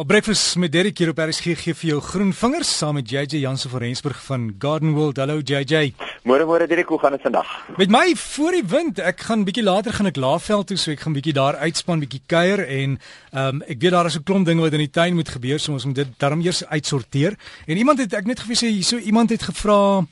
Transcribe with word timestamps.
Op 0.00 0.06
breakfast 0.06 0.56
met 0.56 0.72
Derek 0.72 0.98
hier 0.98 1.10
op 1.12 1.18
RSG 1.20 1.58
gee 1.60 1.76
vir 1.76 1.88
jou 1.90 1.98
groen 2.00 2.30
vingers 2.32 2.68
saam 2.72 2.94
met 2.96 3.10
JJ 3.10 3.42
Jansen 3.42 3.68
van 3.70 3.82
Rensburg 3.82 4.22
van 4.24 4.46
Garden 4.58 4.94
World. 4.96 5.18
Hallo 5.20 5.42
JJ. 5.44 5.90
Môre 6.24 6.46
môre 6.48 6.64
Derek, 6.66 6.88
hoe 6.88 6.98
gaan 6.98 7.12
dit 7.12 7.20
vandag? 7.20 7.50
Met 7.76 7.92
my 7.92 8.14
voor 8.16 8.56
die 8.56 8.62
wind. 8.64 9.02
Ek 9.04 9.20
gaan 9.28 9.44
bietjie 9.44 9.64
later 9.66 9.92
gaan 9.92 10.08
ek 10.08 10.16
Laagveld 10.16 10.70
toe, 10.70 10.78
so 10.80 10.94
ek 10.94 11.04
gaan 11.04 11.18
bietjie 11.18 11.34
daar 11.36 11.58
uitspan, 11.60 12.00
bietjie 12.00 12.22
kuier 12.32 12.62
en 12.64 12.94
ehm 12.96 13.60
um, 13.60 13.60
ek 13.68 13.82
weet 13.84 13.92
daar 13.92 14.08
is 14.08 14.16
'n 14.16 14.24
klomp 14.24 14.48
dinge 14.48 14.64
wat 14.64 14.78
in 14.78 14.84
die 14.86 14.94
tuin 15.00 15.14
moet 15.14 15.28
gebeur, 15.28 15.60
so 15.60 15.72
ons 15.76 15.84
moet 15.84 16.00
dit 16.00 16.16
darm 16.16 16.40
eers 16.40 16.64
uitsorteer. 16.64 17.36
En 17.66 17.76
iemand 17.76 17.98
het 17.98 18.16
ek 18.16 18.24
net 18.24 18.40
gewys 18.40 18.60
hier 18.64 18.82
so 18.84 18.96
iemand 18.96 19.30
het 19.30 19.42
gevra 19.42 20.06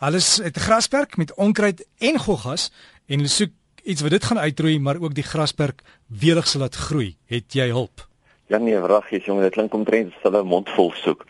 alles 0.00 0.40
het 0.40 0.56
'n 0.56 0.64
grasperk 0.70 1.16
met 1.20 1.34
onkruid 1.34 1.84
en 2.00 2.18
goggas 2.18 2.70
en 3.08 3.20
hulle 3.20 3.28
soek 3.28 3.52
iets 3.84 4.00
wat 4.00 4.10
dit 4.10 4.24
gaan 4.24 4.38
uitroei, 4.38 4.78
maar 4.78 4.96
ook 4.96 5.14
die 5.14 5.28
grasperk 5.28 5.82
welig 6.08 6.48
sal 6.48 6.60
laat 6.60 6.74
groei. 6.76 7.16
Het 7.28 7.52
jy 7.52 7.68
hulp? 7.68 8.08
Ja 8.54 8.60
nee, 8.60 8.80
wraggies 8.80 9.24
jongen, 9.24 9.42
dit 9.42 9.52
klink 9.52 9.72
omtrent 9.74 10.12
as 10.14 10.22
hulle 10.22 10.44
mond 10.46 10.68
vol 10.76 10.92
soek. 10.94 11.24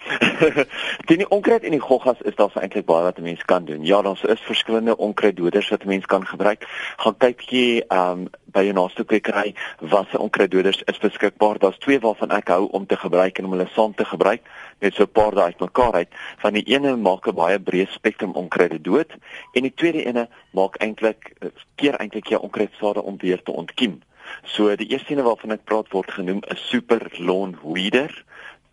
Teen 1.08 1.22
die 1.22 1.28
onkruid 1.32 1.64
en 1.64 1.72
die 1.72 1.80
goggas 1.80 2.20
is 2.28 2.36
daar 2.36 2.52
eintlik 2.60 2.84
baie 2.84 3.06
wat 3.06 3.16
'n 3.16 3.24
mens 3.24 3.44
kan 3.48 3.64
doen. 3.64 3.86
Ja, 3.88 4.02
daar 4.04 4.20
is 4.28 4.44
verskillende 4.44 4.96
onkruiddoders 4.96 5.70
wat 5.72 5.84
'n 5.84 5.88
mens 5.88 6.04
kan 6.04 6.26
gebruik. 6.26 6.68
Gaan 7.00 7.16
kyk 7.16 7.40
jy 7.48 7.80
um 7.88 8.28
by 8.44 8.66
jou 8.68 8.76
naaste 8.76 9.04
kwekery 9.08 9.54
watter 9.80 10.20
onkruiddoders 10.20 10.82
is 10.84 10.98
beskikbaar. 10.98 11.58
Daar's 11.58 11.78
twee 11.78 12.00
waarvan 12.00 12.30
ek 12.30 12.48
hou 12.48 12.68
om 12.76 12.86
te 12.86 12.96
gebruik 12.96 13.38
en 13.38 13.44
om 13.44 13.56
hulle 13.56 13.70
saam 13.72 13.94
te 13.94 14.04
gebruik, 14.04 14.42
net 14.80 14.94
so 14.94 15.02
'n 15.02 15.12
paar 15.12 15.34
daai 15.34 15.56
uitmekaar 15.56 15.92
uit. 15.92 16.08
Van 16.38 16.52
die 16.52 16.66
ene 16.76 16.96
maak 16.96 17.26
'n 17.26 17.34
baie 17.34 17.58
breë 17.58 17.88
spektrum 17.88 18.32
onkruide 18.32 18.80
dood 18.80 19.16
en 19.52 19.62
die 19.62 19.74
tweede 19.74 20.04
ene 20.04 20.28
maak 20.50 20.76
eintlik 20.76 21.32
eh, 21.40 21.48
keer 21.74 21.94
eintlik 21.94 22.26
jou 22.28 22.42
onkruidsade 22.42 23.02
om 23.02 23.16
weer 23.16 23.42
te 23.42 23.52
ontkiem. 23.52 24.02
So 24.44 24.68
die 24.76 24.88
eerste 24.92 25.14
ene 25.14 25.22
waarvan 25.26 25.54
ek 25.56 25.64
praat 25.64 25.92
word 25.92 26.10
genoem 26.16 26.42
'n 26.42 26.56
super 26.56 27.02
lawn 27.18 27.58
weeder. 27.62 28.12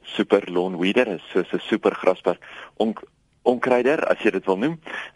Super 0.04 0.44
lawn 0.52 0.78
weeder 0.78 1.08
is 1.08 1.24
so 1.32 1.40
'n 1.40 1.60
super 1.60 1.96
grasperk 1.96 2.42
onkruider 3.44 4.04
as 4.10 4.22
jy 4.22 4.32
dit 4.36 4.46
wil 4.46 4.58
noem. 4.58 4.76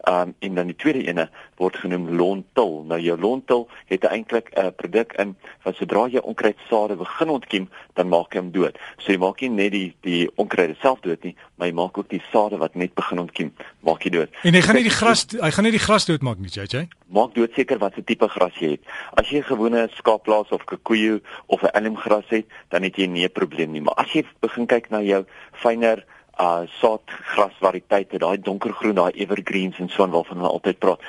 Um 0.09 0.33
en 0.39 0.55
dan 0.55 0.69
die 0.71 0.77
tweede 0.77 1.03
ene 1.05 1.27
word 1.61 1.77
genoem 1.77 2.07
lontil. 2.17 2.83
Nou 2.89 2.99
jou 3.01 3.17
lontil 3.19 3.67
het 3.91 4.05
eintlik 4.09 4.49
'n 4.55 4.73
produk 4.75 5.13
in 5.21 5.35
wat 5.63 5.75
sodra 5.75 6.07
jy 6.07 6.19
onkruidsade 6.19 6.95
begin 6.95 7.29
ontkiem, 7.29 7.69
dan 7.93 8.07
maak 8.09 8.33
hy 8.33 8.39
hom 8.39 8.51
dood. 8.51 8.77
So 8.97 9.11
jy 9.11 9.17
maak 9.17 9.41
nie 9.41 9.49
net 9.49 9.71
die 9.71 9.95
die 10.01 10.29
onkruide 10.35 10.75
self 10.81 10.99
dood 10.99 11.23
nie, 11.23 11.35
maar 11.55 11.67
jy 11.67 11.73
maak 11.73 11.97
ook 11.97 12.09
die 12.09 12.21
sade 12.31 12.57
wat 12.57 12.75
net 12.75 12.93
begin 12.93 13.19
ontkiem, 13.19 13.53
maak 13.79 14.03
jy 14.03 14.09
dood. 14.09 14.29
En 14.43 14.53
hy 14.53 14.61
gaan 14.61 14.75
nie 14.75 14.83
die 14.83 14.97
gras 14.97 15.25
hy 15.41 15.51
gaan 15.51 15.63
nie 15.63 15.71
die 15.71 15.85
gras 15.87 16.05
dood 16.05 16.21
maak 16.21 16.39
nie, 16.39 16.49
JJ. 16.49 16.87
Maak 17.07 17.35
dood 17.35 17.53
seker 17.53 17.77
wat 17.77 17.93
se 17.93 18.03
tipe 18.03 18.27
gras 18.27 18.53
jy 18.59 18.69
het. 18.69 18.81
As 19.13 19.29
jy 19.29 19.37
'n 19.37 19.43
gewone 19.43 19.89
skaapplaas 19.95 20.49
of 20.51 20.65
kikoejo 20.65 21.19
of 21.47 21.63
'n 21.63 21.73
elmgras 21.73 22.29
het, 22.29 22.45
dan 22.69 22.83
het 22.83 22.95
jy 22.95 23.05
nie 23.05 23.25
'n 23.25 23.31
probleem 23.31 23.71
nie, 23.71 23.81
maar 23.81 23.95
as 23.95 24.11
jy 24.13 24.25
begin 24.41 24.65
kyk 24.65 24.89
na 24.89 25.01
jou 25.01 25.25
fynere 25.53 26.03
uh 26.39 26.65
saadgrasvariëteite, 26.79 28.19
daai 28.19 28.39
donkergroen, 28.41 28.95
daai 28.95 29.11
evergreens 29.23 29.79
en 29.79 29.89
so 29.89 30.03
aan 30.03 30.11
waarvan 30.11 30.37
hulle 30.37 30.51
altyd 30.51 30.79
praat. 30.79 31.01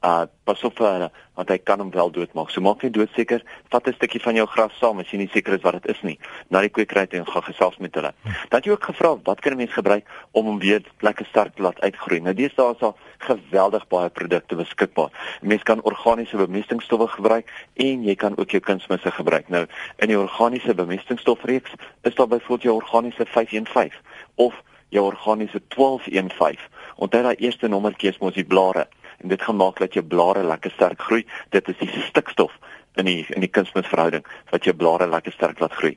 Uh 0.00 0.24
pas 0.48 0.62
op 0.64 0.78
vir 0.78 0.86
hulle 0.88 1.10
want 1.40 1.50
hy 1.52 1.58
kan 1.64 1.80
hom 1.80 1.90
wel 1.94 2.10
doodmaak. 2.12 2.50
So 2.52 2.60
maak 2.64 2.82
net 2.84 2.92
dood 2.92 3.12
seker, 3.16 3.42
vat 3.72 3.86
'n 3.86 3.94
stukkie 3.94 4.20
van 4.20 4.34
jou 4.34 4.46
gras 4.46 4.72
saam 4.80 4.98
as 5.00 5.10
jy 5.10 5.18
nie 5.18 5.30
seker 5.32 5.54
is 5.54 5.62
wat 5.62 5.82
dit 5.82 5.86
is 5.94 6.02
nie. 6.02 6.18
Na 6.50 6.60
die 6.60 6.68
kwekery 6.68 7.06
toe 7.06 7.24
gaan 7.24 7.42
gesels 7.42 7.78
met 7.78 7.94
hulle. 7.94 8.12
Dan 8.48 8.60
jy 8.64 8.72
ook 8.72 8.84
gevra 8.84 9.16
wat 9.24 9.40
kan 9.40 9.52
'n 9.52 9.56
mens 9.56 9.72
gebruik 9.72 10.04
om 10.32 10.46
hom 10.46 10.58
weer 10.58 10.82
lekker 11.00 11.26
sterk 11.26 11.54
te 11.54 11.62
laat 11.62 11.80
uitgroei. 11.80 12.20
Nou 12.20 12.34
daar 12.34 12.74
is 12.74 12.82
al 12.82 12.96
geweldig 13.18 13.88
baie 13.88 14.08
produkte 14.08 14.56
beskikbaar. 14.56 15.10
'n 15.42 15.46
Mens 15.46 15.62
kan 15.62 15.82
organiese 15.82 16.36
bemestingsstowwe 16.36 17.08
gebruik 17.08 17.50
en 17.76 18.02
jy 18.02 18.14
kan 18.14 18.36
ook 18.36 18.50
jou 18.50 18.60
kunsmisse 18.60 19.10
gebruik. 19.10 19.48
Nou 19.48 19.66
in 19.98 20.08
die 20.08 20.18
organiese 20.18 20.74
bemestingsstofreeks 20.74 21.70
is 22.02 22.14
daar 22.14 22.28
byvoorbeeld 22.28 22.62
jou 22.62 22.74
organiese 22.74 23.26
515 23.26 23.92
of 24.34 24.54
jou 24.90 25.04
organiese 25.06 25.62
1215. 25.74 26.68
Onthou 26.96 27.22
daai 27.22 27.36
eerste 27.38 27.68
nommertjie 27.68 28.10
is 28.10 28.18
mos 28.18 28.34
die 28.34 28.44
blare 28.44 28.88
en 29.20 29.28
dit 29.28 29.42
gaan 29.42 29.56
maak 29.56 29.78
dat 29.78 29.94
jou 29.94 30.04
blare 30.04 30.42
lekker 30.44 30.70
sterk 30.70 31.00
groei. 31.02 31.26
Dit 31.52 31.68
is 31.68 31.76
die 31.78 32.04
stikstof 32.08 32.56
in 32.98 33.06
die 33.06 33.24
in 33.28 33.44
die 33.44 33.50
kunsmisverhouding 33.50 34.24
wat 34.50 34.64
jou 34.66 34.74
blare 34.76 35.06
lekker 35.10 35.32
sterk 35.32 35.60
laat 35.62 35.74
groei. 35.78 35.96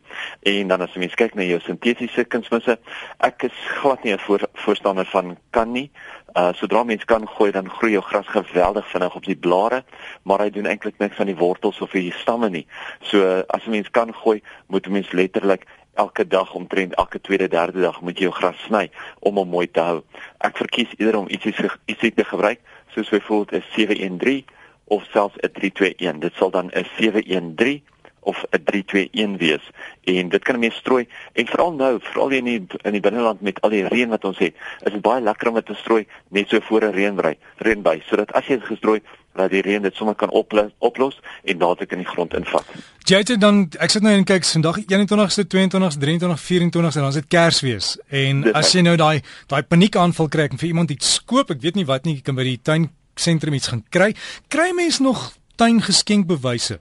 En 0.50 0.70
dan 0.70 0.84
as 0.86 0.94
jy 0.94 1.04
mens 1.04 1.16
kyk 1.18 1.38
na 1.38 1.46
jou 1.48 1.60
sintetiese 1.64 2.26
kunsmisse, 2.30 2.78
ek 3.26 3.48
is 3.50 3.64
glad 3.82 4.04
nie 4.04 4.14
'n 4.14 4.20
voor, 4.20 4.46
voorstander 4.66 5.06
van 5.06 5.38
kan 5.52 5.72
nie. 5.72 5.90
Uh 6.36 6.54
sodra 6.54 6.84
mens 6.84 7.06
kan 7.06 7.28
gooi 7.28 7.52
dan 7.52 7.70
groei 7.70 7.92
jou 7.92 8.02
gras 8.02 8.28
geweldig 8.28 8.90
vinnig 8.90 9.16
op 9.16 9.26
die 9.26 9.36
blare, 9.36 9.84
maar 10.24 10.40
hy 10.40 10.50
doen 10.50 10.66
eintlik 10.66 10.98
niks 10.98 11.20
aan 11.20 11.32
die 11.32 11.38
wortels 11.38 11.82
of 11.82 11.92
die 11.92 12.12
stamme 12.12 12.50
nie. 12.50 12.68
So 13.02 13.44
as 13.48 13.66
'n 13.66 13.72
mens 13.72 13.90
kan 13.90 14.14
gooi, 14.14 14.42
moet 14.68 14.88
'n 14.88 14.92
mens 14.92 15.12
letterlik 15.12 15.66
elke 15.94 16.28
dag 16.28 16.54
omtrent 16.54 16.96
elke 16.96 17.22
tweede 17.22 17.48
derde 17.48 17.82
dag 17.82 18.02
moet 18.02 18.18
jy 18.18 18.28
jou 18.28 18.34
gras 18.34 18.60
sny 18.66 18.90
om 19.20 19.38
hom 19.38 19.50
mooi 19.50 19.68
te 19.72 19.80
hou. 19.80 20.02
Ek 20.40 20.58
verkies 20.58 20.94
eerder 20.98 21.20
om 21.20 21.30
ietsie 21.30 21.54
ietsie 21.86 22.14
te 22.14 22.26
gebruik 22.26 22.60
soos 22.96 23.10
byvoorbeeld 23.10 23.62
'n 23.62 23.66
713 23.76 24.46
of 24.86 25.04
selfs 25.12 25.38
'n 25.42 25.52
321. 25.52 26.20
Dit 26.20 26.34
sal 26.36 26.50
dan 26.50 26.72
'n 26.74 26.86
713 26.98 27.84
of 28.24 28.44
'n 28.50 28.64
321 28.64 29.38
wees 29.38 29.70
en 30.04 30.30
dit 30.30 30.44
kan 30.44 30.56
'n 30.56 30.60
mens 30.60 30.76
strooi 30.76 31.08
en 31.34 31.48
veral 31.48 31.74
nou 31.74 32.00
veral 32.02 32.30
in 32.30 32.44
die 32.44 32.66
in 32.82 32.92
die 32.92 33.02
binneland 33.02 33.42
met 33.42 33.62
al 33.62 33.70
die 33.70 33.88
reën 33.88 34.10
wat 34.10 34.26
ons 34.26 34.38
het 34.38 34.56
is 34.80 34.92
dit 34.92 35.02
baie 35.02 35.22
lekker 35.22 35.48
om 35.48 35.56
dit 35.56 35.66
te 35.66 35.74
strooi 35.74 36.08
net 36.28 36.50
so 36.50 36.60
voor 36.60 36.84
'n 36.84 36.96
reënbrei 36.96 37.36
reënby 37.58 38.02
sodat 38.06 38.32
as 38.32 38.48
jy 38.48 38.56
dit 38.56 38.66
gestrooi 38.66 39.02
dat 39.36 39.50
die 39.50 39.62
reën 39.62 39.82
dit 39.82 39.96
sommer 39.96 40.16
kan 40.16 40.30
oplos, 40.30 40.72
oplos 40.78 41.20
en 41.44 41.58
dadelik 41.58 41.92
in 41.92 42.04
die 42.04 42.08
grond 42.08 42.34
invat. 42.34 42.66
Jy 43.04 43.18
het 43.24 43.34
dan 43.42 43.66
ek 43.84 43.92
sit 43.92 44.06
nou 44.06 44.14
en 44.16 44.26
kyk 44.28 44.46
vandag 44.48 44.80
21ste, 44.86 45.46
22ste, 45.56 46.00
23ste, 46.06 46.46
24ste 46.46 47.02
en 47.02 47.08
dan 47.08 47.12
is 47.12 47.20
dit 47.20 47.28
Kersfees. 47.28 47.98
En 48.08 48.42
dit 48.48 48.56
as 48.56 48.72
jy 48.74 48.86
nou 48.86 48.96
daai 49.00 49.22
daai 49.52 49.64
paniekaanval 49.64 50.30
kry 50.32 50.48
en 50.52 50.62
vir 50.62 50.72
iemand 50.72 50.94
iets 50.96 51.18
koop, 51.26 51.52
ek 51.52 51.62
weet 51.62 51.80
nie 51.80 51.88
wat 51.90 52.06
nie, 52.06 52.20
jy 52.20 52.26
kan 52.26 52.38
by 52.40 52.48
die 52.48 52.60
tuin 52.62 52.90
sentrum 53.20 53.54
iets 53.54 53.70
gaan 53.74 53.84
kry. 53.94 54.14
Kry 54.54 54.72
mens 54.78 55.02
nog 55.04 55.32
tuingeskenkbewyse? 55.62 56.80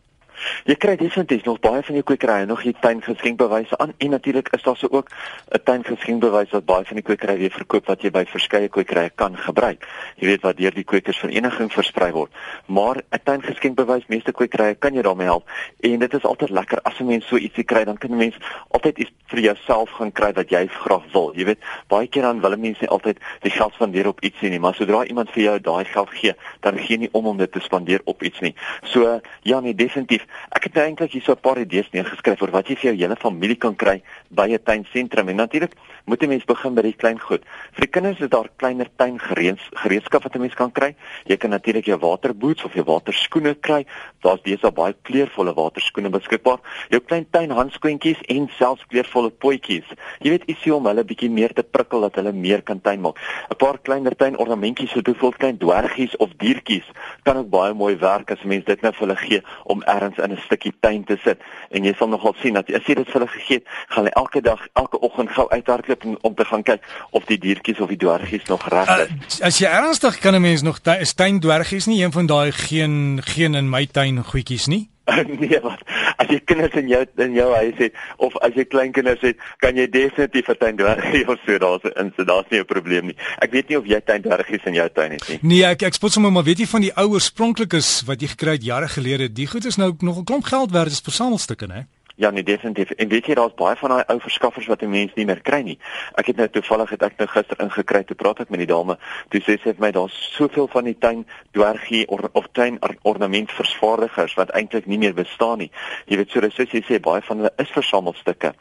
Jy 0.65 0.75
kry 0.75 0.97
definitief 0.97 1.45
nog 1.45 1.61
baie 1.61 1.83
van 1.83 1.95
jou 1.95 2.05
kwekerye 2.05 2.47
nog 2.47 2.63
hier 2.63 2.75
tuingeskenkbewyse 2.81 3.79
aan 3.79 3.93
en 3.99 4.11
natuurlik 4.11 4.49
is 4.53 4.63
daar 4.63 4.77
so 4.77 4.89
ook 4.91 5.09
'n 5.51 5.63
tuingeskenkbewys 5.65 6.51
wat 6.51 6.65
baie 6.65 6.85
van 6.85 6.97
die 6.97 7.05
kwekerye 7.05 7.39
weer 7.39 7.51
verkoop 7.51 7.87
wat 7.87 8.03
jy 8.03 8.11
by 8.11 8.25
verskeie 8.25 8.69
kwekerye 8.69 9.11
kan 9.15 9.37
gebruik. 9.37 9.87
Jy 10.17 10.27
weet 10.27 10.43
wat 10.43 10.57
deur 10.57 10.75
die 10.75 10.85
kwekersvereniging 10.85 11.73
versprei 11.73 12.13
word. 12.13 12.31
Maar 12.67 12.97
'n 12.97 13.21
tuingeskenkbewys 13.25 14.07
meeste 14.07 14.33
kwekerye 14.33 14.75
kan 14.75 14.93
jou 14.93 15.03
daarmee 15.03 15.27
help 15.27 15.49
en 15.81 15.99
dit 15.99 16.15
is 16.15 16.25
altyd 16.25 16.51
lekker 16.51 16.83
as 16.83 17.01
'n 17.01 17.07
mens 17.07 17.27
so 17.27 17.37
ietsie 17.37 17.65
kry 17.65 17.85
dan 17.85 17.99
kan 17.99 18.11
'n 18.11 18.17
mens 18.17 18.37
altyd 18.69 18.99
iets 18.99 19.11
vir 19.27 19.41
jouself 19.41 19.91
gaan 19.91 20.13
kry 20.13 20.33
wat 20.33 20.51
jy 20.51 20.67
graag 20.67 21.13
wil. 21.13 21.33
Jy 21.35 21.45
weet 21.45 21.59
baie 21.89 22.07
keer 22.07 22.23
dan 22.23 22.41
wil 22.41 22.57
mense 22.57 22.81
nie 22.81 22.89
altyd 22.89 23.19
die 23.41 23.51
geld 23.51 23.73
spandeer 23.73 24.07
op 24.07 24.21
ietsie 24.21 24.51
nie, 24.51 24.61
maar 24.61 24.75
sodra 24.75 25.05
iemand 25.05 25.31
vir 25.31 25.43
jou 25.43 25.61
daai 25.61 25.85
geld 25.85 26.11
gee, 26.11 26.35
dan 26.61 26.79
gee 26.79 26.93
jy 26.93 26.99
nie 27.07 27.13
om 27.17 27.27
om 27.31 27.41
dit 27.41 27.53
te 27.53 27.61
spandeer 27.65 28.05
op 28.05 28.23
iets 28.23 28.41
nie. 28.45 28.53
So 28.93 29.21
ja, 29.49 29.61
nee 29.61 29.75
definitief 29.75 30.27
Ek 30.51 30.65
het 30.65 30.77
eintlik 30.77 31.13
hier 31.13 31.23
so 31.23 31.33
'n 31.33 31.41
paar 31.41 31.59
idees 31.59 31.91
neergeskryf 31.91 32.43
oor 32.43 32.51
wat 32.51 32.69
jy 32.69 32.77
vir 32.77 32.91
jou 32.91 32.97
hele 32.97 33.17
familie 33.17 33.57
kan 33.57 33.77
kry 33.77 34.03
by 34.29 34.49
'n 34.49 34.63
tuinsentrum. 34.63 35.29
En 35.29 35.37
natuurlik 35.37 35.75
moet 36.05 36.23
'n 36.23 36.29
mens 36.29 36.45
begin 36.45 36.75
by 36.75 36.83
die 36.83 36.97
klein 36.97 37.21
goed. 37.21 37.43
Vir 37.73 37.81
die 37.81 37.91
kinders 37.91 38.21
is 38.21 38.29
daar 38.29 38.49
kleiner 38.57 38.89
tuingereedskap 38.97 40.23
wat 40.23 40.35
'n 40.35 40.41
mens 40.41 40.55
kan 40.55 40.73
kry. 40.73 40.95
Jy 41.25 41.37
kan 41.37 41.51
natuurlik 41.51 41.85
jou 41.85 41.99
waterboots 41.99 42.65
of 42.65 42.75
jou 42.75 42.85
waterskoene 42.85 43.55
kry. 43.55 43.87
Daar's 44.21 44.63
al 44.63 44.73
baie 44.73 44.95
kleurvolle 45.03 45.55
waterskoene 45.55 46.11
beskikbaar. 46.11 46.59
Jou 46.89 47.01
klein 47.01 47.27
tuinhandskoentjies 47.31 48.21
en 48.21 48.49
selfs 48.59 48.87
kleurvolle 48.87 49.31
potjies. 49.31 49.87
Jy 50.21 50.31
weet 50.31 50.45
ietsie 50.47 50.75
om 50.75 50.87
hulle 50.87 51.05
bietjie 51.05 51.31
meer 51.31 51.53
te 51.53 51.63
prikkel 51.63 52.01
dat 52.01 52.15
hulle 52.15 52.33
meer 52.33 52.63
kan 52.63 52.81
tuin 52.81 53.01
maak. 53.01 53.19
'n 53.51 53.57
Paar 53.57 53.79
kleiner 53.79 54.17
tuinornamentjies 54.17 54.91
so 54.91 55.01
byvoorbeeld 55.01 55.37
klein 55.37 55.59
dwergies 55.59 56.17
of 56.17 56.31
diertjies 56.37 56.87
kan 57.23 57.37
ook 57.37 57.51
baie 57.51 57.75
mooi 57.75 57.97
werk 57.97 58.31
as 58.31 58.43
'n 58.43 58.49
mens 58.49 58.65
dit 58.65 58.81
nou 58.83 58.93
vir 58.93 59.07
hulle 59.07 59.17
gee 59.17 59.43
om 59.65 59.83
ergens 59.83 60.19
in 60.19 60.33
'n 60.33 60.37
stukkie 60.37 60.73
tuin 60.81 61.05
te 61.05 61.17
sit. 61.25 61.41
En 61.71 61.85
jy 61.85 61.95
sal 61.95 62.09
nogal 62.09 62.35
sien 62.35 62.55
dat 62.55 62.73
as 62.73 62.87
jy 62.87 62.95
dit 62.95 63.07
vir 63.07 63.21
hulle 63.21 63.29
gegee 63.29 63.57
het, 63.57 63.67
gaan 63.89 64.05
hulle 64.05 64.15
elke 64.15 64.41
dag, 64.41 64.69
elke 64.73 65.01
oggend 65.01 65.31
gou 65.31 65.49
uithardloop 65.49 65.92
om 66.21 66.35
te 66.35 66.45
gaan 66.45 66.63
kyk 66.63 66.83
of 67.11 67.25
die 67.25 67.39
diertjies 67.39 67.81
of 67.81 67.89
die 67.89 67.97
dwergies 67.97 68.45
nog 68.49 68.69
reg 68.69 68.89
is. 68.99 69.41
Uh, 69.41 69.47
as 69.47 69.59
jy 69.59 69.67
ernstig 69.67 70.19
kan 70.19 70.35
'n 70.35 70.41
mens 70.41 70.63
nog 70.63 70.81
tuin 70.81 71.41
dwergies 71.41 71.87
nie 71.87 72.03
een 72.03 72.13
van 72.13 72.27
daai 72.27 72.53
geen 72.53 73.21
geen 73.25 73.55
in 73.55 73.71
my 73.71 73.87
tuin 73.87 74.25
goedjies 74.25 74.67
nie. 74.67 74.93
nee, 75.41 75.59
wat? 75.63 75.81
As 76.17 76.31
jy 76.31 76.39
kinders 76.47 76.75
in 76.79 76.87
jou 76.91 77.01
in 77.25 77.35
jou 77.35 77.49
huis 77.57 77.79
het 77.81 77.97
of 78.23 78.37
as 78.47 78.55
jy 78.55 78.65
kleinkinders 78.71 79.23
het, 79.27 79.41
kan 79.63 79.77
jy 79.77 79.89
definitief 79.91 80.49
'n 80.49 80.59
tuindwergie 80.61 81.25
of 81.33 81.43
so 81.47 81.59
daar's 81.59 81.87
in 81.99 82.13
so 82.17 82.25
daar's 82.25 82.51
nie 82.51 82.61
'n 82.61 82.71
probleem 82.71 83.07
nie. 83.11 83.17
Ek 83.43 83.51
weet 83.51 83.69
nie 83.69 83.79
of 83.79 83.87
jy 83.87 84.01
tuindwergies 84.01 84.65
in 84.65 84.79
jou 84.79 84.89
tuin 84.95 85.13
het 85.19 85.29
nie. 85.29 85.39
Nee, 85.43 85.65
ek 85.65 85.83
ek 85.83 85.99
spot 85.99 86.13
sommer 86.13 86.33
maar 86.33 86.47
weet 86.47 86.63
jy 86.63 86.67
van 86.67 86.87
die 86.87 86.95
ou 86.95 87.09
oorspronklikes 87.19 88.03
wat 88.07 88.21
jy 88.23 88.29
gekry 88.29 88.53
het 88.53 88.65
jare 88.65 88.89
gelede, 88.89 89.33
die 89.33 89.47
goed 89.47 89.67
is 89.67 89.77
nou 89.77 89.95
nog 89.99 90.19
'n 90.19 90.25
klomp 90.25 90.45
geld 90.45 90.71
werd 90.71 90.87
as 90.91 91.03
versamelstukke, 91.03 91.67
né? 91.67 91.87
Ja, 92.15 92.31
nee, 92.31 92.43
definitief. 92.43 92.91
En 92.91 93.09
weet 93.09 93.27
jy 93.27 93.35
daar's 93.35 93.55
baie 93.57 93.77
van 93.77 93.91
daai 93.95 94.05
ou 94.13 94.19
verskaffers 94.21 94.67
wat 94.67 94.83
'n 94.83 94.91
mens 94.91 95.15
nie 95.15 95.25
meer 95.25 95.41
kry 95.41 95.61
nie. 95.63 95.79
Ek 96.15 96.27
het 96.27 96.37
nou 96.37 96.49
toevallig 96.49 96.91
het 96.91 97.03
ek 97.03 97.17
nou 97.17 97.29
gister 97.29 97.61
ingekry 97.61 98.03
te 98.05 98.15
praat 98.15 98.41
ek 98.41 98.51
met 98.51 98.59
die 98.59 98.67
dame. 98.67 98.99
Toe 99.29 99.41
sê 99.41 99.57
sy 99.57 99.73
vir 99.73 99.81
my 99.81 99.91
daar's 99.91 100.35
soveel 100.37 100.69
van 100.69 100.85
die 100.85 100.99
tuin 100.99 101.27
dwergie 101.51 102.09
or, 102.09 102.31
of 102.33 102.47
tuin 102.53 102.79
ornamentvervaardigers 103.03 104.35
wat 104.35 104.51
eintlik 104.51 104.87
nie 104.87 104.99
meer 104.99 105.15
bestaan 105.15 105.59
nie. 105.59 105.71
Jy 106.07 106.17
weet 106.17 106.31
so 106.31 106.41
dis 106.41 106.57
jy 106.57 106.83
sê 106.83 107.01
baie 107.01 107.23
van 107.23 107.37
hulle 107.37 107.53
is 107.57 107.71
versamelstukke. 107.71 108.55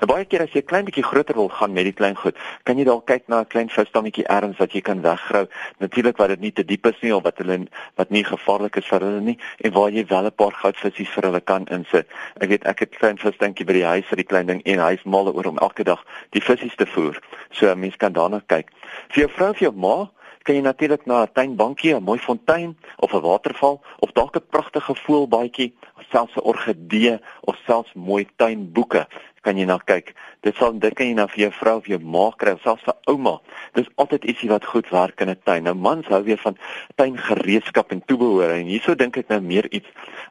Nou 0.00 0.08
baie 0.10 0.24
keer 0.24 0.42
as 0.42 0.52
jy 0.54 0.62
klein 0.62 0.84
bietjie 0.84 1.04
groter 1.04 1.34
wil 1.34 1.48
gaan 1.48 1.72
met 1.72 1.84
die 1.84 1.92
klein 1.92 2.16
goed, 2.16 2.36
kan 2.64 2.78
jy 2.78 2.84
dalk 2.84 3.06
kyk 3.06 3.28
na 3.28 3.40
'n 3.40 3.46
klein 3.46 3.68
visstammetjie 3.68 4.26
ergens 4.26 4.58
wat 4.58 4.72
jy 4.72 4.80
kan 4.80 5.02
weggrou. 5.02 5.46
Natuurlik 5.78 6.16
wat 6.16 6.28
dit 6.28 6.40
nie 6.40 6.52
te 6.52 6.64
diep 6.64 6.86
is 6.86 7.00
nie 7.02 7.14
of 7.14 7.22
wat 7.22 7.38
hulle 7.38 7.66
wat 7.96 8.10
nie 8.10 8.24
gevaarlik 8.24 8.76
is 8.76 8.86
vir 8.86 9.00
hulle 9.00 9.20
nie 9.20 9.38
en 9.64 9.72
waar 9.72 9.90
jy 9.90 10.04
wel 10.06 10.26
'n 10.26 10.36
paar 10.36 10.52
goudvissies 10.52 11.08
vir 11.08 11.24
hulle 11.24 11.40
kan 11.40 11.66
insit. 11.66 12.06
Ek 12.40 12.48
weet 12.48 12.64
ek 12.66 12.80
het 12.80 12.98
klein 12.98 13.18
visdinkie 13.18 13.66
by 13.66 13.72
die 13.72 13.84
huis 13.84 14.06
vir 14.06 14.16
die 14.16 14.30
klein 14.30 14.46
ding 14.46 14.62
en 14.64 14.78
hy 14.78 14.92
is 14.92 15.04
mal 15.04 15.28
oor 15.28 15.46
om 15.46 15.58
elke 15.58 15.84
dag 15.84 16.04
die 16.30 16.40
visse 16.40 16.76
te 16.76 16.86
voer. 16.86 17.18
So 17.50 17.70
'n 17.70 17.80
mens 17.80 17.96
kan 17.96 18.12
daarna 18.12 18.40
kyk. 18.46 18.70
Vir 19.08 19.26
jou 19.26 19.30
vrou 19.30 19.50
of 19.50 19.58
jou 19.58 19.72
ma 19.72 20.10
kan 20.48 20.56
jy 20.56 20.62
natuurlik 20.62 21.06
na 21.06 21.22
'n 21.22 21.32
tuinbankie, 21.32 21.94
'n 21.94 22.02
mooi 22.02 22.18
fontein 22.18 22.76
of 22.96 23.12
'n 23.12 23.20
waterval 23.20 23.82
of 23.98 24.12
dalk 24.12 24.36
'n 24.36 24.48
pragtige 24.50 24.94
voelbaadjie, 24.94 25.74
of 25.96 26.04
selfs 26.10 26.36
'n 26.36 26.40
orgidee 26.40 27.18
of 27.40 27.56
selfs 27.66 27.92
mooi 27.94 28.26
tuinboeke 28.36 29.06
kan 29.40 29.58
jy 29.58 29.64
na 29.64 29.78
kyk. 29.78 30.14
Dit 30.46 30.56
sal 30.56 30.78
dit 30.78 30.94
kan 30.94 31.06
jy 31.06 31.14
na 31.14 31.26
vir 31.26 31.44
jou 31.44 31.50
vrou 31.60 31.76
of 31.78 31.86
jou 31.86 31.98
ma 31.98 32.30
kry, 32.38 32.54
selfs 32.62 32.84
vir 32.84 32.96
ouma. 33.12 33.38
Dis 33.74 33.88
altyd 33.96 34.24
ietsie 34.24 34.50
wat 34.50 34.64
goed 34.64 34.88
werk 34.90 35.20
in 35.20 35.30
'n 35.30 35.40
tuin. 35.44 35.64
Nou 35.64 35.74
mans 35.74 36.06
hou 36.06 36.22
weer 36.22 36.38
van 36.38 36.56
tuingereedskap 36.96 37.92
en 37.92 38.02
toebehore 38.06 38.52
en 38.60 38.66
hierso 38.66 38.94
dink 38.94 39.16
ek 39.16 39.28
nou 39.28 39.40
meer 39.40 39.66
iets 39.72 39.88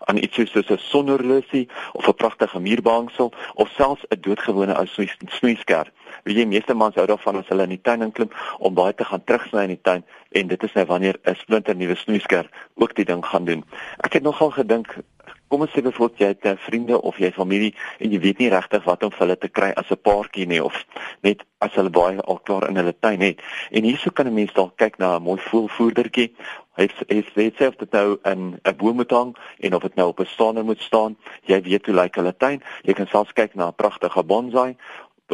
aan 0.08 0.18
iets 0.18 0.36
soos 0.36 0.70
'n 0.70 0.78
sonhorlosie 0.78 1.68
of 1.94 2.08
'n 2.08 2.14
pragtige 2.14 2.60
muurbangsel 2.60 3.32
of 3.56 3.70
selfs 3.70 4.06
'n 4.10 4.22
doodgewone 4.22 4.74
ou 4.74 4.86
snoeiskerp. 5.28 5.92
Wie 6.24 6.36
jy 6.36 6.46
meeste 6.46 6.74
mans 6.74 6.96
hou 6.96 7.06
daarvan 7.06 7.38
as 7.38 7.48
hulle 7.48 7.64
in 7.64 7.76
die 7.76 7.82
tuin 7.82 8.02
inklim 8.02 8.30
om 8.60 8.74
baie 8.74 8.94
te 8.94 9.06
gaan 9.06 9.24
terugsny 9.24 9.64
in 9.64 9.76
die 9.76 9.82
tuin 9.82 10.04
en 10.32 10.48
dit 10.48 10.64
is 10.64 10.74
nou 10.74 10.86
wanneer 10.86 11.20
'n 11.24 11.36
splinter 11.36 11.76
nuwe 11.76 11.96
snoeiskerp 11.96 12.50
ook 12.76 12.96
die 12.96 13.06
ding 13.06 13.26
gaan 13.26 13.46
doen. 13.46 13.64
Ek 13.98 14.14
het 14.14 14.24
nogal 14.24 14.52
gedink 14.52 14.96
kom 15.48 15.62
ons 15.62 15.72
sê 15.72 15.82
byvoorbeeld 15.82 16.20
jy 16.20 16.28
het 16.28 16.46
'n 16.46 16.58
vriende 16.58 17.02
of 17.02 17.18
jy 17.18 17.32
familie 17.32 17.74
en 18.00 18.12
jy 18.12 18.20
weet 18.20 18.40
nie 18.40 18.50
regtig 18.50 18.84
wat 18.84 19.04
om 19.04 19.12
vir 19.12 19.20
hulle 19.20 19.38
te 19.38 19.50
kry 19.50 19.72
as 19.76 19.92
'n 19.92 20.02
paartjie 20.02 20.48
nie 20.48 20.64
of 20.64 20.86
net 21.22 21.44
as 21.60 21.74
hulle 21.74 21.90
baie 21.90 22.22
al 22.22 22.40
klaar 22.44 22.70
in 22.70 22.76
hulle 22.76 22.94
tuin 23.00 23.22
het. 23.22 23.42
En 23.72 23.84
hierso 23.84 24.12
kan 24.12 24.28
'n 24.28 24.34
mens 24.34 24.54
dalk 24.54 24.78
kyk 24.78 24.98
na 24.98 25.18
'n 25.18 25.24
mooi 25.24 25.40
voelvoerdertjie. 25.40 26.34
Hy 26.78 26.88
sê 26.88 27.24
hy 27.36 27.52
sê 27.58 27.68
of 27.68 27.76
dit 27.76 27.92
nou 27.92 28.20
in 28.24 28.60
'n 28.64 28.76
boom 28.78 28.96
moet 28.96 29.12
hang 29.12 29.36
en 29.60 29.74
of 29.74 29.82
dit 29.82 29.96
nou 29.96 30.08
op 30.08 30.20
'n 30.20 30.26
staander 30.26 30.66
moet 30.66 30.82
staan. 30.82 31.18
Jy 31.46 31.62
weet 31.62 31.86
hoe 31.86 31.96
lyk 31.96 32.16
hulle 32.16 32.38
tuin. 32.38 32.62
Jy 32.84 32.94
kan 32.94 33.08
selfs 33.08 33.34
kyk 33.34 33.56
na 33.56 33.68
'n 33.68 33.76
pragtige 33.76 34.24
bonsai 34.24 34.76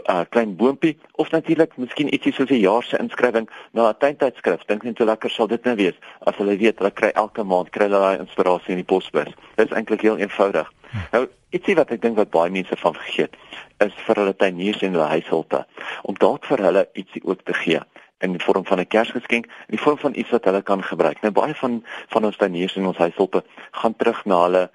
uh, 0.01 0.21
klein 0.29 0.55
boontjie 0.55 0.97
of 1.21 1.31
natuurlik 1.31 1.77
miskien 1.77 2.09
ietsie 2.13 2.33
soos 2.33 2.49
'n 2.49 2.59
jaar 2.59 2.83
se 2.83 2.97
inskrywing 2.97 3.49
na 3.71 3.89
'n 3.89 3.97
tuintydskrif. 3.97 4.65
Dink 4.65 4.83
net 4.83 4.97
hoe 4.97 5.07
lekker 5.07 5.29
sal 5.29 5.47
dit 5.47 5.63
nou 5.63 5.75
wees 5.75 5.97
as 6.25 6.35
hulle 6.35 6.57
weet 6.57 6.77
hulle 6.79 6.91
kry 6.91 7.11
elke 7.13 7.43
maand 7.43 7.69
kry 7.69 7.85
hulle 7.85 7.99
daai 7.99 8.19
inspirasie 8.19 8.73
in 8.75 8.81
die 8.81 8.91
posbus. 8.93 9.33
Dit 9.55 9.71
is 9.71 9.77
eintlik 9.77 10.01
heel 10.01 10.17
eenvoudig. 10.17 10.71
Nou, 11.11 11.27
ietsie 11.49 11.75
wat 11.75 11.91
ek 11.91 12.01
dink 12.01 12.17
wat 12.17 12.29
baie 12.29 12.51
mense 12.51 12.75
van 12.77 12.93
vergeet 12.93 13.35
is 13.79 13.93
vir 14.05 14.15
hulle 14.15 14.35
tuiniers 14.35 14.81
en 14.81 14.93
hulle 14.93 15.09
huishulpe 15.15 15.65
om 16.03 16.15
dalk 16.15 16.45
vir 16.45 16.57
hulle 16.57 16.87
ietsie 16.93 17.21
ook 17.25 17.41
te 17.43 17.53
gee 17.53 17.81
in 18.23 18.31
die 18.31 18.43
vorm 18.43 18.65
van 18.65 18.79
'n 18.79 18.87
kersgeskenk 18.87 19.45
in 19.45 19.75
die 19.75 19.83
vorm 19.85 19.97
van 19.97 20.15
iets 20.15 20.29
wat 20.29 20.45
hulle 20.45 20.61
kan 20.61 20.83
gebruik. 20.83 21.21
Nou 21.21 21.31
baie 21.31 21.55
van 21.55 21.83
van 22.07 22.25
ons 22.25 22.37
tuiniers 22.37 22.75
en 22.75 22.85
ons 22.85 22.97
huishulpe 22.97 23.43
gaan 23.71 23.95
terug 23.95 24.25
na 24.25 24.41
hulle 24.43 24.71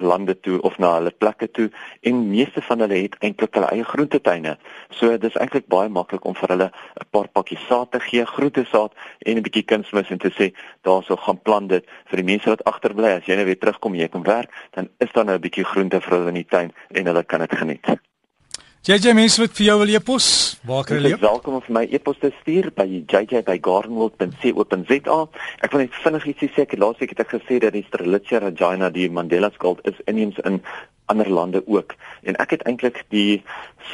lande 0.00 0.40
toe 0.40 0.60
of 0.62 0.78
na 0.78 0.94
hulle 0.94 1.10
plekke 1.10 1.50
toe 1.50 1.70
en 2.00 2.28
meeste 2.30 2.62
van 2.62 2.80
hulle 2.84 2.98
het 3.02 3.16
eintlik 3.20 3.54
hulle 3.54 3.70
eie 3.70 3.84
groentetuine. 3.84 4.56
So 4.90 5.16
dis 5.18 5.36
eintlik 5.36 5.68
baie 5.68 5.88
maklik 5.88 6.24
om 6.24 6.34
vir 6.34 6.48
hulle 6.48 6.68
'n 6.70 7.08
paar 7.10 7.28
pakkies 7.28 7.66
saad 7.68 7.90
te 7.90 8.00
gee, 8.00 8.24
groentesaad 8.26 8.92
en 9.26 9.36
'n 9.36 9.42
bietjie 9.42 9.64
kunsmis 9.64 10.10
en 10.10 10.18
te 10.18 10.30
sê 10.30 10.52
daarso 10.82 11.16
gaan 11.16 11.42
plant 11.42 11.68
dit 11.68 11.84
vir 12.10 12.16
die 12.16 12.30
mense 12.32 12.48
wat 12.48 12.64
agterbly 12.64 13.10
as 13.16 13.26
jy 13.26 13.34
nou 13.34 13.44
weer 13.44 13.58
terugkom 13.58 13.94
jy 13.94 14.08
kom 14.08 14.22
werk, 14.22 14.50
dan 14.70 14.88
is 14.98 15.12
daar 15.12 15.24
nou 15.24 15.36
'n 15.36 15.40
bietjie 15.40 15.64
groente 15.64 16.00
vir 16.00 16.18
hulle 16.18 16.28
in 16.28 16.34
die 16.34 16.50
tuin 16.50 16.72
en 16.90 17.06
hulle 17.06 17.24
kan 17.24 17.40
dit 17.40 17.54
geniet. 17.54 18.09
JJ 18.80 19.12
mens 19.12 19.34
wat 19.36 19.52
vir 19.58 19.66
jou 19.66 19.74
wil 19.82 19.90
e-pos. 19.92 20.26
Waar 20.64 20.86
kan 20.88 21.04
jy? 21.04 21.12
Welkom 21.20 21.58
om 21.58 21.62
vir 21.66 21.74
my 21.76 21.82
e-pos 21.92 22.16
te 22.16 22.32
stuur 22.38 22.72
by 22.72 22.88
jj@gardenworld.co.za. 22.88 25.18
Ek 25.60 25.68
wil 25.74 25.82
net 25.82 25.98
vinnig 26.00 26.24
ietsie 26.30 26.48
sê. 26.54 26.64
Laasweek 26.80 27.12
het 27.12 27.20
ek 27.20 27.34
gesê 27.34 27.60
dat 27.60 27.76
die 27.76 27.84
Strelitzia 27.90 28.40
regina 28.40 28.88
die 28.88 29.12
Mandela 29.12 29.52
Gold 29.58 29.84
is 29.84 30.00
inheems 30.06 30.40
in 30.48 30.64
ander 31.12 31.28
lande 31.28 31.60
ook. 31.66 31.92
En 32.24 32.40
ek 32.40 32.56
het 32.56 32.64
eintlik 32.64 33.04
die 33.12 33.44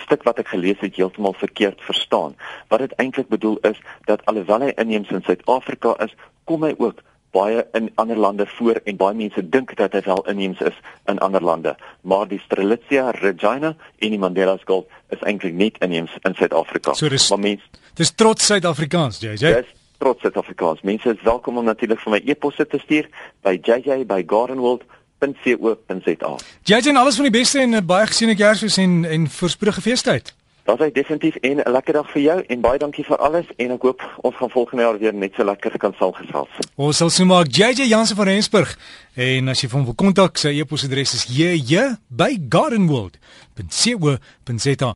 stuk 0.04 0.22
wat 0.22 0.38
ek 0.38 0.54
gelees 0.54 0.78
het 0.78 0.94
heeltemal 0.94 1.34
verkeerd 1.34 1.82
verstaan. 1.82 2.38
Wat 2.70 2.78
dit 2.78 2.94
eintlik 3.02 3.26
bedoel 3.28 3.58
is 3.66 3.82
dat 4.06 4.22
alhoewel 4.30 4.70
hy 4.70 4.78
inheems 4.78 5.10
in 5.10 5.26
Suid-Afrika 5.26 5.98
is, 5.98 6.14
kom 6.44 6.62
hy 6.62 6.74
ook 6.78 7.02
baie 7.30 7.66
in 7.72 7.90
ander 7.94 8.16
lande 8.16 8.46
voor 8.46 8.80
en 8.84 8.96
baie 8.96 9.14
mense 9.14 9.48
dink 9.48 9.76
dat 9.76 9.92
dit 9.92 10.04
wel 10.04 10.28
inheems 10.28 10.60
is 10.60 10.80
in 11.06 11.18
ander 11.18 11.42
lande. 11.42 11.76
Maar 12.00 12.28
die 12.28 12.40
Strelitzia 12.44 13.10
regina 13.10 13.76
en 13.98 14.10
die 14.10 14.18
Mandela 14.18 14.58
Gold 14.64 14.86
is 15.08 15.20
eintlik 15.20 15.54
net 15.54 15.78
inheems 15.78 16.12
in 16.22 16.34
Suid-Afrika. 16.34 16.94
So 16.94 17.08
dis 17.08 17.30
maar 17.30 17.38
mense 17.38 17.64
Dis 17.96 18.10
trots 18.12 18.44
Suid-Afrikaans, 18.46 19.20
JJ. 19.20 19.36
Dis 19.36 19.66
trots 19.98 20.20
Suid-Afrikaans. 20.20 20.80
Mense 20.84 21.08
is 21.08 21.22
welkom 21.24 21.56
om 21.56 21.64
natuurlik 21.64 22.00
vir 22.02 22.12
my 22.12 22.20
e-posse 22.28 22.66
te 22.68 22.78
stuur 22.82 23.08
by 23.46 23.54
jj@gardenworld.co.za. 23.56 26.32
JJ, 26.68 26.92
alles 26.92 27.16
van 27.16 27.24
die 27.24 27.38
beste 27.38 27.58
en 27.64 27.86
baie 27.86 28.06
gesiene 28.06 28.36
Kersfees 28.36 28.76
en 28.76 29.04
en 29.04 29.30
voorspoedige 29.30 29.80
feestyd. 29.80 30.34
Dat 30.66 30.80
is 30.80 30.92
definitief 30.92 31.34
en 31.34 31.56
'n 31.56 31.70
lekker 31.70 31.92
dag 31.92 32.10
vir 32.10 32.22
jou 32.22 32.44
en 32.46 32.60
baie 32.60 32.78
dankie 32.78 33.04
vir 33.04 33.16
alles 33.16 33.44
en 33.56 33.70
ek 33.70 33.82
hoop 33.82 34.02
ons 34.20 34.36
gaan 34.36 34.50
volgende 34.50 34.82
jaar 34.82 34.98
weer 34.98 35.14
net 35.14 35.32
so 35.36 35.44
lekker 35.44 35.78
kan 35.78 35.94
sal 35.98 36.12
gesels. 36.12 36.48
Ons 36.74 36.96
sal 36.96 37.10
sien 37.10 37.26
maar 37.26 37.46
JJ 37.46 37.88
Jansen 37.88 38.16
van 38.16 38.26
Rensburg 38.26 38.78
en 39.14 39.48
as 39.48 39.60
jy 39.60 39.68
van 39.68 39.84
wil 39.84 39.94
kontak 39.94 40.38
sy 40.38 40.60
e-posadres 40.60 41.14
is 41.14 41.24
jj 41.24 41.96
by 42.08 42.38
gardenworld.co.za 42.48 44.94